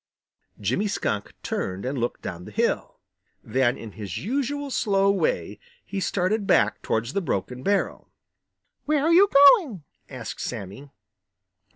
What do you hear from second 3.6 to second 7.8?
in his usual slow way he started back towards the broken